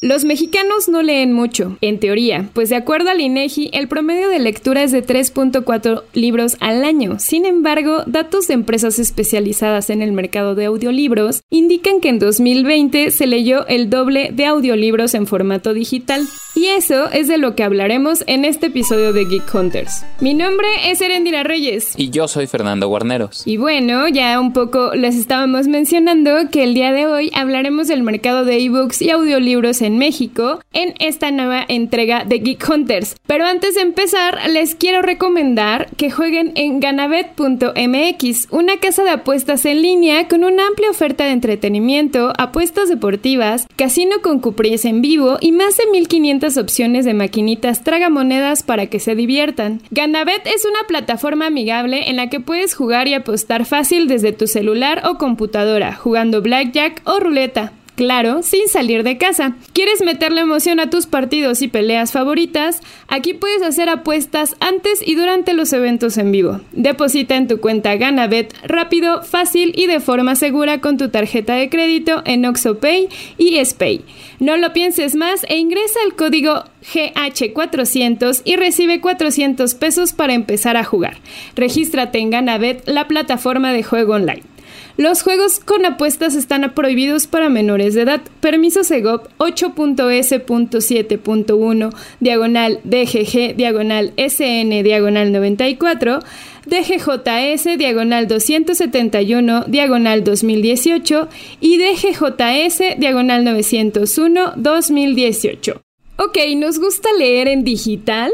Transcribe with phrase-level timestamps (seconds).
[0.00, 4.38] Los mexicanos no leen mucho, en teoría, pues de acuerdo al INEGI, el promedio de
[4.38, 7.18] lectura es de 3.4 libros al año.
[7.18, 13.10] Sin embargo, datos de empresas especializadas en el mercado de audiolibros indican que en 2020
[13.10, 16.28] se leyó el doble de audiolibros en formato digital.
[16.54, 20.04] Y eso es de lo que hablaremos en este episodio de Geek Hunters.
[20.20, 21.94] Mi nombre es Erendira Reyes.
[21.96, 23.42] Y yo soy Fernando Guarneros.
[23.46, 28.02] Y bueno, ya un poco les estábamos mencionando que el día de hoy hablaremos del
[28.02, 33.16] mercado de ebooks y audiolibros en México en esta nueva entrega de Geek Hunters.
[33.26, 39.64] Pero antes de empezar, les quiero recomendar que jueguen en ganabet.mx, una casa de apuestas
[39.64, 45.38] en línea con una amplia oferta de entretenimiento, apuestas deportivas, casino con cupries en vivo
[45.40, 49.80] y más de 1500 opciones de maquinitas tragamonedas para que se diviertan.
[49.90, 54.46] Ganabet es una plataforma amigable en la que puedes jugar y apostar fácil desde tu
[54.46, 59.56] celular o computadora, jugando blackjack o ruleta claro, sin salir de casa.
[59.72, 62.80] ¿Quieres meterle emoción a tus partidos y peleas favoritas?
[63.08, 66.60] Aquí puedes hacer apuestas antes y durante los eventos en vivo.
[66.70, 71.68] Deposita en tu cuenta GanaBet rápido, fácil y de forma segura con tu tarjeta de
[71.68, 74.04] crédito en OxoPay y SPay.
[74.38, 76.62] No lo pienses más e ingresa el código
[76.94, 81.16] GH400 y recibe 400 pesos para empezar a jugar.
[81.56, 84.47] Regístrate en GanaBet, la plataforma de juego online.
[84.96, 88.20] Los juegos con apuestas están prohibidos para menores de edad.
[88.40, 96.20] Permiso Segov 8.s.7.1 diagonal DGG diagonal SN diagonal 94
[96.66, 101.28] DGJS diagonal 271 diagonal 2018
[101.60, 105.80] y DGJS diagonal 901 2018.
[106.18, 108.30] Ok, ¿nos gusta leer en digital?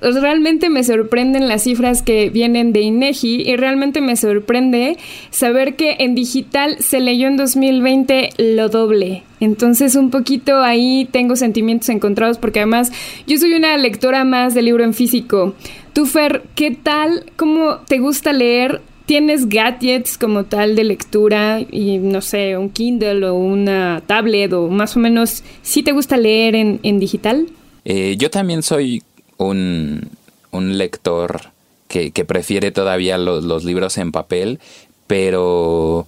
[0.00, 4.98] Realmente me sorprenden las cifras que vienen de INEGI y realmente me sorprende
[5.30, 9.22] saber que en digital se leyó en 2020 lo doble.
[9.40, 12.92] Entonces un poquito ahí tengo sentimientos encontrados porque además
[13.26, 15.54] yo soy una lectora más de libro en físico.
[15.92, 17.24] Tú Fer, ¿qué tal?
[17.36, 18.82] ¿Cómo te gusta leer?
[19.06, 24.68] ¿Tienes gadgets como tal de lectura y no sé, un Kindle o una tablet o
[24.68, 27.46] más o menos, ¿sí te gusta leer en, en digital?
[27.84, 29.00] Eh, yo también soy
[29.38, 30.10] un,
[30.52, 31.50] lector
[31.88, 34.58] que, prefiere todavía los, libros en papel,
[35.06, 36.06] pero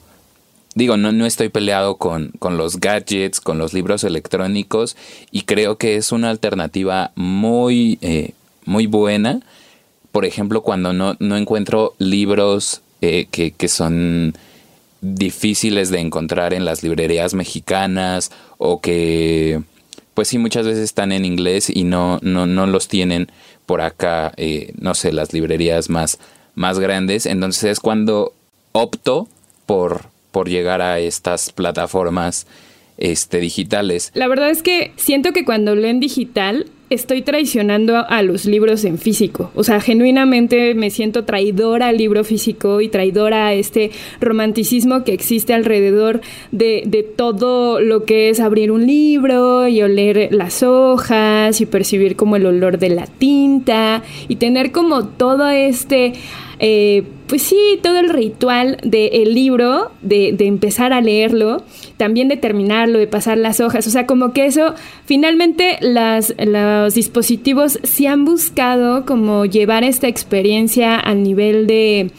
[0.75, 4.97] digo, no, no estoy peleado con, los gadgets, con los libros electrónicos
[5.31, 8.33] y creo que es una alternativa muy, eh,
[8.65, 9.41] muy buena.
[10.13, 14.35] Por ejemplo, cuando no, encuentro libros eh, que, que son
[15.01, 19.63] difíciles de encontrar en las librerías mexicanas o que
[20.19, 23.31] pues sí, muchas veces están en inglés y no, no, no los tienen
[23.67, 26.19] por acá, eh, no sé, las librerías más,
[26.57, 27.25] más grandes.
[27.25, 28.33] Entonces es cuando
[28.73, 29.29] opto
[29.65, 32.49] por, por llegar a estas plataformas
[32.97, 34.11] este, digitales.
[34.13, 38.99] La verdad es que siento que cuando leen digital estoy traicionando a los libros en
[38.99, 39.51] físico.
[39.55, 43.91] O sea, genuinamente me siento traidora al libro físico y traidora a este
[44.21, 50.29] romanticismo que existe alrededor de, de, todo lo que es abrir un libro y oler
[50.33, 56.15] las hojas y percibir como el olor de la tinta y tener como todo este
[56.61, 61.63] eh, pues sí, todo el ritual del libro, de, empezar a leerlo,
[61.99, 64.75] también de terminarlo, de pasar las hojas, o sea, como que eso,
[65.05, 72.11] finalmente las, los dispositivos sí han buscado como llevar esta experiencia al nivel de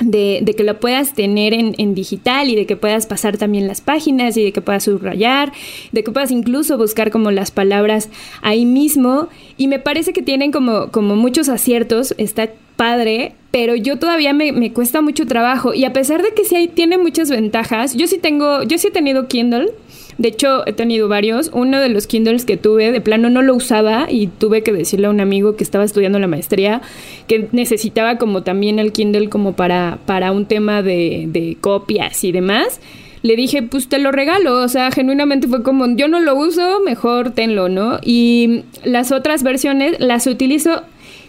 [0.00, 3.68] de, de, que lo puedas tener en, en, digital y de que puedas pasar también
[3.68, 5.52] las páginas y de que puedas subrayar,
[5.92, 8.08] de que puedas incluso buscar como las palabras
[8.42, 9.28] ahí mismo.
[9.56, 14.52] Y me parece que tienen como, como muchos aciertos, está padre, pero yo todavía me,
[14.52, 15.74] me, cuesta mucho trabajo.
[15.74, 18.90] Y a pesar de que sí tiene muchas ventajas, yo sí tengo, yo sí he
[18.90, 19.72] tenido Kindle.
[20.18, 21.50] De hecho, he tenido varios.
[21.52, 25.06] Uno de los Kindles que tuve, de plano no lo usaba y tuve que decirle
[25.06, 26.82] a un amigo que estaba estudiando la maestría
[27.26, 32.32] que necesitaba como también el Kindle como para, para un tema de, de copias y
[32.32, 32.80] demás
[33.24, 34.62] le dije, pues te lo regalo.
[34.62, 37.98] O sea, genuinamente fue como, yo no lo uso, mejor tenlo, ¿no?
[38.04, 40.82] Y las otras versiones las utilizo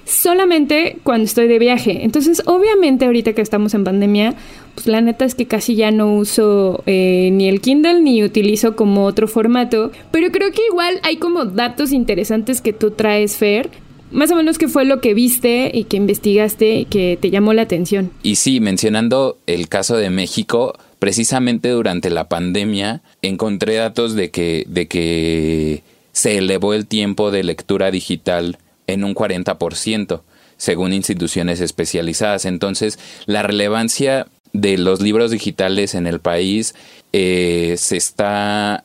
[0.05, 2.03] solamente cuando estoy de viaje.
[2.03, 4.35] Entonces, obviamente ahorita que estamos en pandemia,
[4.75, 8.75] pues la neta es que casi ya no uso eh, ni el Kindle ni utilizo
[8.75, 9.91] como otro formato.
[10.11, 13.69] Pero creo que igual hay como datos interesantes que tú traes, Fer.
[14.11, 17.53] Más o menos qué fue lo que viste y que investigaste y que te llamó
[17.53, 18.11] la atención.
[18.21, 24.65] Y sí, mencionando el caso de México, precisamente durante la pandemia encontré datos de que,
[24.69, 30.21] de que se elevó el tiempo de lectura digital en un 40%,
[30.57, 32.45] según instituciones especializadas.
[32.45, 36.75] Entonces, la relevancia de los libros digitales en el país
[37.13, 38.83] eh, se está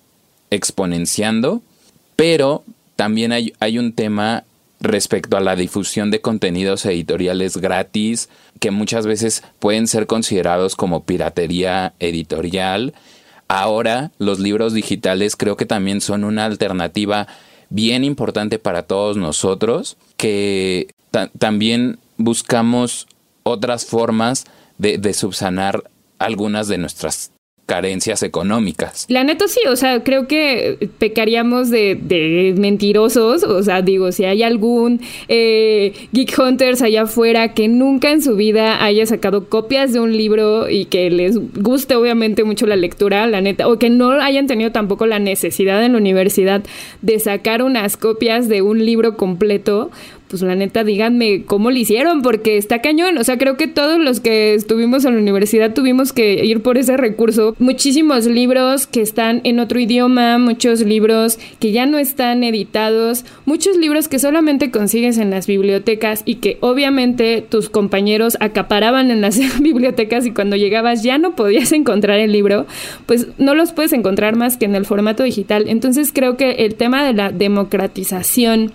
[0.50, 1.62] exponenciando,
[2.16, 2.64] pero
[2.96, 4.44] también hay, hay un tema
[4.80, 8.28] respecto a la difusión de contenidos editoriales gratis
[8.60, 12.94] que muchas veces pueden ser considerados como piratería editorial.
[13.46, 17.26] Ahora los libros digitales creo que también son una alternativa
[17.70, 20.88] bien importante para todos nosotros que
[21.38, 23.06] también buscamos
[23.42, 24.44] otras formas
[24.78, 27.32] de, subsanar algunas de nuestras
[27.70, 29.06] carencias económicas.
[29.08, 34.42] La neta sí, o sea, creo que pecaríamos de, mentirosos, o sea, digo, si hay
[34.42, 40.00] algún eh, Geek Hunters allá afuera que nunca en su vida haya sacado copias de
[40.00, 44.10] un libro y que les guste obviamente mucho la lectura, la neta, o que no
[44.20, 46.64] hayan tenido tampoco la necesidad en la universidad
[47.02, 49.92] de sacar unas copias de un libro completo,
[50.30, 53.18] pues la neta, díganme cómo lo hicieron, porque está cañón.
[53.18, 56.78] O sea, creo que todos los que estuvimos en la universidad tuvimos que ir por
[56.78, 57.56] ese recurso.
[57.58, 63.76] Muchísimos libros que están en otro idioma, muchos libros que ya no están editados, muchos
[63.76, 69.40] libros que solamente consigues en las bibliotecas y que obviamente tus compañeros acaparaban en las
[69.60, 72.66] bibliotecas y cuando llegabas ya no podías encontrar el libro,
[73.06, 75.64] pues no los puedes encontrar más que en el formato digital.
[75.66, 78.72] Entonces creo que el tema de la democratización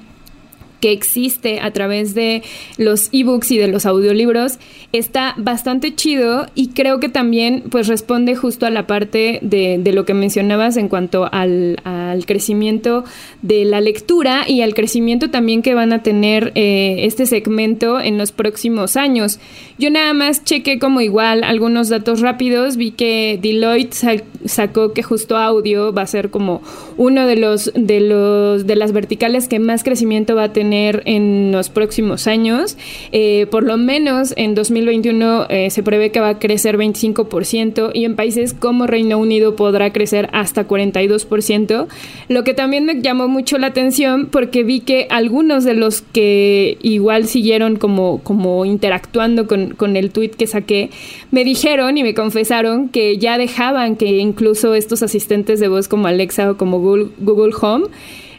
[0.80, 2.44] que existe a través de
[2.78, 4.60] los ebooks y de los audiolibros
[4.92, 10.06] está bastante chido y creo que también pues responde justo a la parte de, lo
[10.06, 11.78] que mencionabas en cuanto al,
[12.26, 13.04] crecimiento
[13.42, 18.18] de la lectura y al crecimiento también que van a tener eh, este segmento en
[18.18, 19.40] los próximos años.
[19.78, 25.38] Yo nada más chequé como igual algunos datos rápidos, vi que Deloitte sacó que justo
[25.38, 26.62] audio va a ser como
[26.98, 31.52] uno de los de los de las verticales que más crecimiento va a tener en
[31.52, 32.78] los próximos años.
[33.12, 38.06] Eh, por lo menos en 2021 eh, se prevé que va a crecer 25% y
[38.06, 41.88] en países como Reino Unido podrá crecer hasta 42%.
[42.30, 46.78] Lo que también me llamó mucho la atención porque vi que algunos de los que
[46.82, 50.90] igual siguieron como, como interactuando con, con el tweet que saqué,
[51.32, 56.08] me dijeron y me confesaron que ya dejaban que incluso estos asistentes de voz como
[56.08, 57.88] Alexa o como Google, Home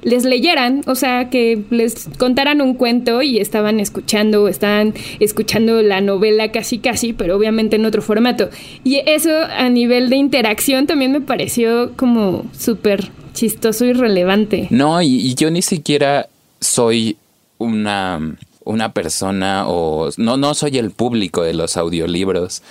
[0.02, 6.00] les leyeran, o sea, que les contaran un cuento y estaban escuchando, estaban escuchando la
[6.00, 8.50] novela casi casi, pero obviamente en otro formato.
[8.84, 14.68] Y eso a nivel de interacción también me pareció como súper chistoso y relevante.
[14.70, 16.28] No, y, yo ni siquiera
[16.60, 17.16] soy
[17.58, 22.62] una, una persona o no, no soy el público de los audiolibros.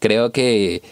[0.00, 0.82] Creo que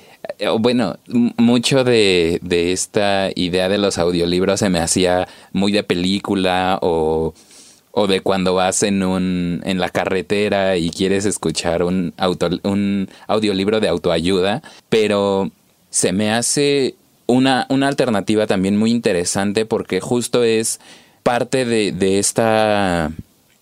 [0.58, 2.40] bueno, mucho de,
[2.72, 7.34] esta idea de los audiolibros se me hacía muy de película o,
[7.90, 13.08] o de cuando vas en un en la carretera y quieres escuchar un auto, un
[13.26, 15.50] audiolibro de autoayuda, pero
[15.90, 16.94] se me hace
[17.26, 20.80] una, una alternativa también muy interesante porque justo es
[21.22, 23.12] parte de, de esta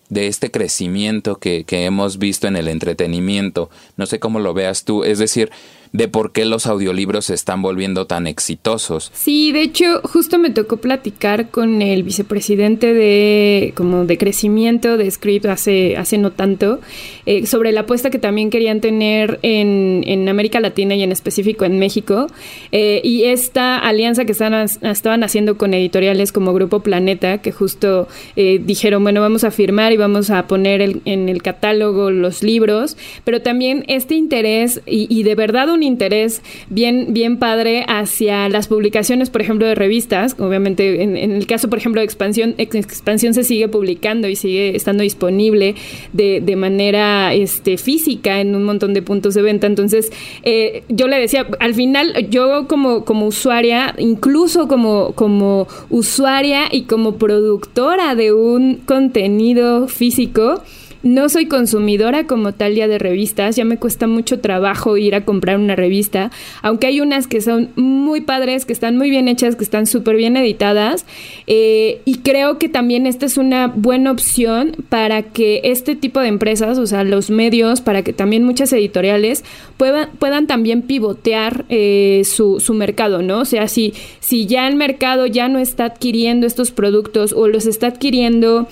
[0.09, 3.69] de este crecimiento que, que hemos visto en el entretenimiento.
[3.95, 5.05] No sé cómo lo veas tú.
[5.05, 5.51] Es decir,
[5.93, 9.11] de por qué los audiolibros se están volviendo tan exitosos.
[9.13, 15.11] Sí, de hecho, justo me tocó platicar con el vicepresidente de como de crecimiento de
[15.11, 16.79] Script hace, hace no tanto,
[17.25, 21.65] eh, sobre la apuesta que también querían tener en, en América Latina y en específico
[21.65, 22.27] en México.
[22.71, 28.07] Eh, y esta alianza que están, estaban haciendo con editoriales como Grupo Planeta, que justo
[28.35, 32.95] eh, dijeron, bueno, vamos a firmar y vamos a poner en el catálogo los libros,
[33.25, 38.67] pero también este interés y, y de verdad un interés bien, bien padre hacia las
[38.67, 40.35] publicaciones, por ejemplo, de revistas.
[40.39, 45.03] Obviamente, en, el caso, por ejemplo, de Expansión, Expansión se sigue publicando y sigue estando
[45.03, 45.75] disponible
[46.13, 49.67] de, de manera este, física en un montón de puntos de venta.
[49.67, 50.11] Entonces,
[50.43, 56.83] eh, yo le decía, al final, yo como, como usuaria, incluso como, como usuaria y
[56.83, 60.61] como productora de un contenido físico,
[61.03, 65.25] no soy consumidora como tal ya de revistas, ya me cuesta mucho trabajo ir a
[65.25, 66.31] comprar una revista,
[66.61, 70.15] aunque hay unas que son muy padres, que están muy bien hechas, que están súper
[70.15, 71.05] bien editadas,
[71.47, 76.27] eh, y creo que también esta es una buena opción para que este tipo de
[76.27, 79.43] empresas, o sea, los medios, para que también muchas editoriales
[79.77, 83.39] puedan, puedan también pivotear eh, su, su mercado, ¿no?
[83.39, 87.65] O sea, si, si ya el mercado ya no está adquiriendo estos productos o los
[87.65, 88.67] está adquiriendo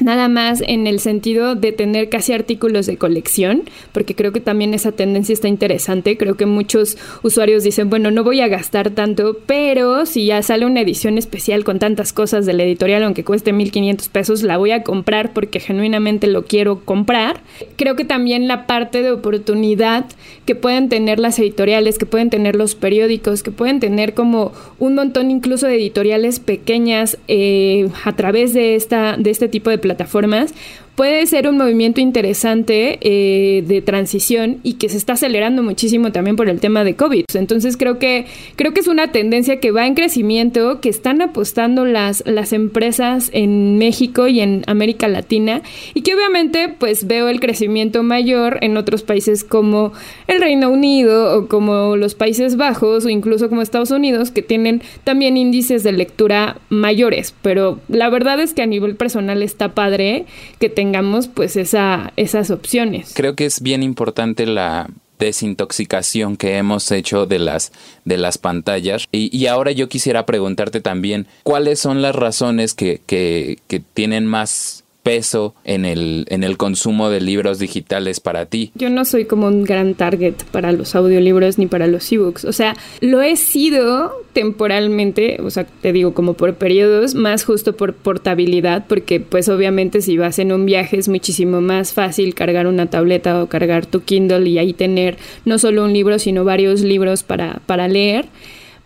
[0.00, 4.74] nada más en el sentido de tener casi artículos de colección, porque creo que también
[4.74, 6.16] esa tendencia está interesante.
[6.16, 10.66] Creo que muchos usuarios dicen, bueno, no voy a gastar tanto, pero si ya sale
[10.66, 14.72] una edición especial con tantas cosas de la editorial, aunque cueste 1500 pesos, la voy
[14.72, 17.40] a comprar porque genuinamente lo quiero comprar.
[17.76, 20.06] Creo que también la parte de oportunidad
[20.46, 24.94] que pueden tener las editoriales, que pueden tener los periódicos, que pueden tener como un
[24.94, 29.89] montón incluso de editoriales pequeñas eh, a través de, esta, de este tipo de plataformas
[29.90, 30.54] plataformas
[30.94, 36.36] puede ser un movimiento interesante eh, de transición y que se está acelerando muchísimo también
[36.36, 37.24] por el tema de COVID.
[37.34, 41.84] Entonces creo que creo que es una tendencia que va en crecimiento, que están apostando
[41.84, 45.62] las, las empresas en México y en América Latina
[45.94, 49.92] y que obviamente pues veo el crecimiento mayor en otros países como
[50.26, 54.82] el Reino Unido o como los Países Bajos o incluso como Estados Unidos que tienen
[55.04, 60.26] también índices de lectura mayores, pero la verdad es que a nivel personal está padre
[60.58, 63.12] que tenga tengamos pues esa, esas opciones.
[63.14, 64.88] Creo que es bien importante la
[65.20, 67.70] desintoxicación que hemos hecho de las,
[68.04, 69.06] de las pantallas.
[69.12, 75.54] Y, ahora yo quisiera preguntarte también, ¿cuáles son las razones que, que tienen más peso
[75.64, 78.72] en el, en el consumo de libros digitales para ti?
[78.74, 82.44] Yo no soy como un gran target para los audiolibros ni para los ebooks.
[82.44, 87.76] O sea, lo he sido temporalmente, o sea, te digo como por periodos, más justo
[87.76, 92.66] por portabilidad, porque pues obviamente si vas en un viaje es muchísimo más fácil cargar
[92.66, 96.82] una tableta o cargar tu Kindle y ahí tener no solo un libro, sino varios
[96.82, 98.26] libros para, para leer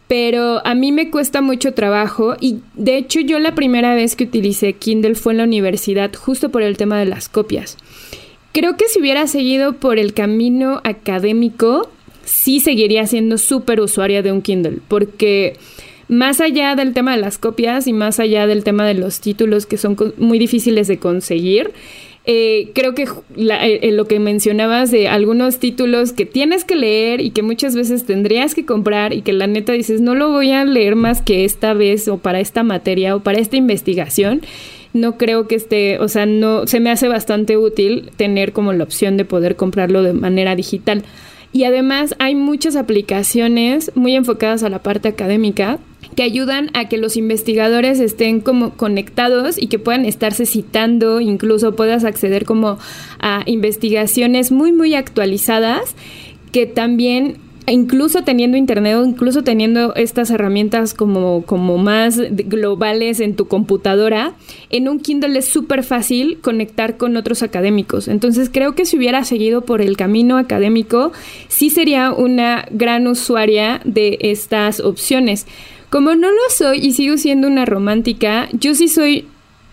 [0.08, 4.24] pero a mí me cuesta mucho trabajo y de hecho yo la primera vez que
[4.24, 7.76] utilicé Kindle fue en la universidad justo por el tema de las copias.
[8.52, 11.90] Creo que si hubiera seguido por el camino académico,
[12.24, 15.56] sí seguiría siendo súper usuaria de un Kindle, porque
[16.08, 19.66] más allá del tema de las copias y más allá del tema de los títulos
[19.66, 21.72] que son muy difíciles de conseguir,
[22.26, 27.20] eh, creo que eh, eh, lo que mencionabas de algunos títulos que tienes que leer
[27.20, 30.50] y que muchas veces tendrías que comprar y que la neta dices, no lo voy
[30.52, 34.40] a leer más que esta vez o para esta materia o para esta investigación,
[34.94, 38.84] no creo que esté, o sea, no, se me hace bastante útil tener como la
[38.84, 41.02] opción de poder comprarlo de manera digital.
[41.52, 45.78] Y además hay muchas aplicaciones muy enfocadas a la parte académica
[46.16, 51.74] que ayudan a que los investigadores estén como conectados y que puedan estarse citando, incluso
[51.76, 52.78] puedas acceder como
[53.20, 55.94] a investigaciones muy muy actualizadas
[56.52, 63.48] que también incluso teniendo internet incluso teniendo estas herramientas como, como más globales en tu
[63.48, 64.34] computadora,
[64.70, 68.08] en un Kindle es súper fácil conectar con otros académicos.
[68.08, 71.12] Entonces creo que si hubiera seguido por el camino académico,
[71.48, 75.46] sí sería una gran usuaria de estas opciones.
[75.94, 79.28] Como no lo soy y sigo siendo una romántica, yo sí soy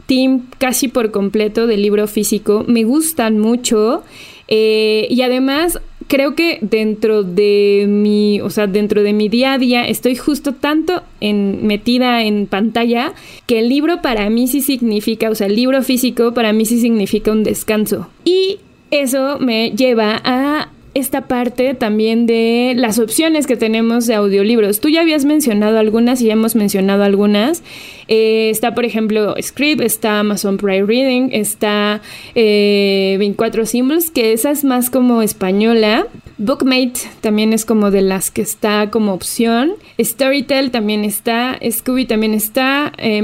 [0.06, 2.64] team casi por completo del libro físico.
[2.68, 4.04] Me gustan mucho.
[4.48, 9.58] Eh, y además creo que dentro de mi, o sea, dentro de mi día a
[9.58, 13.14] día estoy justo tanto en, metida en pantalla
[13.48, 16.80] que el libro para mí sí significa, o sea, el libro físico para mí sí
[16.80, 18.10] significa un descanso.
[18.26, 18.60] Y
[18.92, 24.80] eso me lleva a esta parte también de las opciones que tenemos de audiolibros.
[24.80, 27.64] Tú ya habías mencionado algunas y ya hemos mencionado algunas.
[28.08, 32.02] Eh, está, por ejemplo, Script, está Amazon Prime Reading, está
[32.36, 36.08] eh, 24 Symbols, que esa es más como española.
[36.42, 39.74] Bookmate también es como de las que está como opción.
[40.00, 41.60] Storytel también está.
[41.70, 42.94] Scooby también está.
[42.98, 43.22] Eh,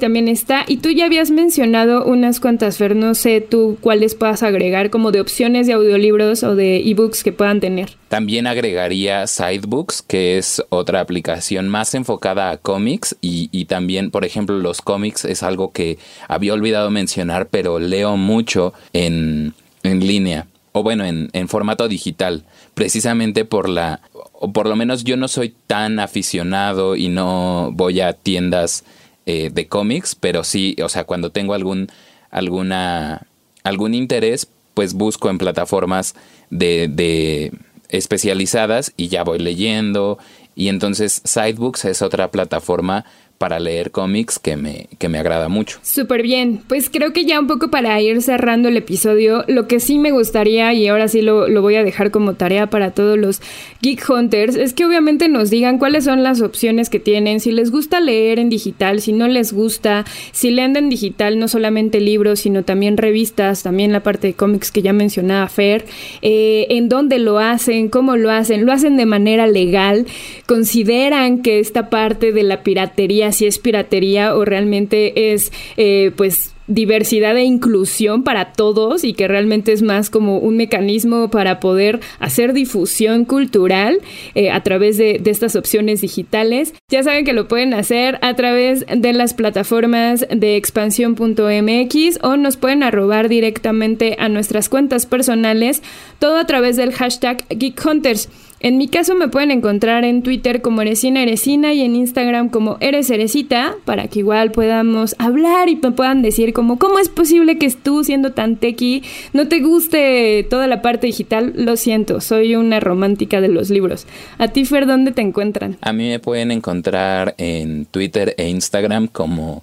[0.00, 0.64] también está.
[0.66, 2.96] Y tú ya habías mencionado unas cuantas, Fer.
[2.96, 7.30] No sé tú cuáles puedas agregar como de opciones de audiolibros o de ebooks que
[7.30, 7.90] puedan tener.
[8.08, 14.24] También agregaría Sidebooks, que es otra aplicación más enfocada a cómics y, y también, por
[14.24, 20.48] ejemplo, los cómics es algo que había olvidado mencionar, pero leo mucho en, en línea
[20.78, 22.44] o bueno, en, en, formato digital,
[22.74, 24.00] precisamente por la,
[24.32, 28.84] o por lo menos yo no soy tan aficionado y no voy a tiendas
[29.26, 31.88] eh, de cómics, pero sí, o sea, cuando tengo algún,
[32.30, 33.26] alguna,
[33.64, 36.14] algún interés, pues busco en plataformas
[36.50, 37.52] de, de
[37.88, 40.18] especializadas y ya voy leyendo.
[40.54, 43.04] Y entonces Sidebooks es otra plataforma
[43.38, 45.78] para leer cómics que me, que me agrada mucho.
[45.82, 49.78] Súper bien, pues creo que ya un poco para ir cerrando el episodio, lo que
[49.78, 53.16] sí me gustaría, y ahora sí lo, lo, voy a dejar como tarea para todos
[53.16, 53.40] los
[53.80, 57.70] Geek Hunters, es que obviamente nos digan cuáles son las opciones que tienen, si les
[57.70, 62.40] gusta leer en digital, si no les gusta, si leen en digital no solamente libros,
[62.40, 65.84] sino también revistas, también la parte de cómics que ya mencionaba Fer,
[66.22, 70.06] eh, en dónde lo hacen, cómo lo hacen, lo hacen de manera legal,
[70.46, 76.54] consideran que esta parte de la piratería si es piratería o realmente es, eh, pues,
[76.68, 82.00] diversidad e inclusión para todos y que realmente es más como un mecanismo para poder
[82.20, 84.00] hacer difusión cultural
[84.34, 86.74] eh, a través de, de, estas opciones digitales.
[86.90, 92.56] Ya saben que lo pueden hacer a través de las plataformas de expansión.mx o nos
[92.58, 95.82] pueden arrobar directamente a nuestras cuentas personales,
[96.18, 98.28] todo a través del hashtag Geek Hunters.
[98.60, 102.76] En mi caso me pueden encontrar en Twitter como Eresina Eresina y en Instagram como
[102.80, 107.56] Eres Eresita para que igual podamos hablar y me puedan decir como cómo es posible
[107.58, 111.52] que tú siendo tan tequi no te guste toda la parte digital.
[111.54, 114.06] Lo siento, soy una romántica de los libros.
[114.38, 115.76] A ti Fer, ¿dónde te encuentran?
[115.80, 119.62] A mí me pueden encontrar en Twitter e Instagram como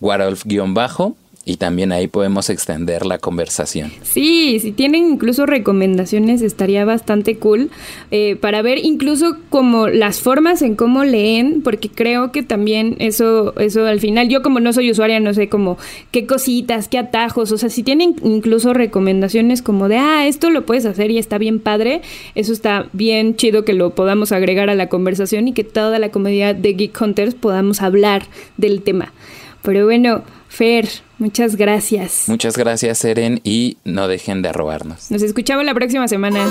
[0.00, 1.16] Warolf-bajo
[1.48, 3.90] y también ahí podemos extender la conversación.
[4.02, 7.70] Sí, si tienen incluso recomendaciones estaría bastante cool
[8.10, 13.58] eh, para ver incluso como las formas en cómo leen, porque creo que también eso,
[13.58, 15.78] eso al final, yo como no soy usuaria no sé como
[16.10, 20.66] qué cositas, qué atajos, o sea, si tienen incluso recomendaciones como de, ah, esto lo
[20.66, 22.02] puedes hacer y está bien padre,
[22.34, 26.10] eso está bien chido que lo podamos agregar a la conversación y que toda la
[26.10, 28.24] comunidad de Geek Hunters podamos hablar
[28.58, 29.14] del tema.
[29.62, 30.88] Pero bueno, Fer,
[31.18, 32.24] muchas gracias.
[32.28, 35.10] Muchas gracias, Eren, y no dejen de robarnos.
[35.10, 36.48] Nos escuchamos la próxima semana.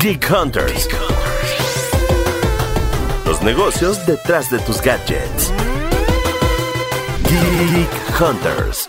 [0.00, 0.88] Geek Hunters.
[3.26, 5.52] Los negocios detrás de tus gadgets.
[7.24, 8.88] Geek Hunters.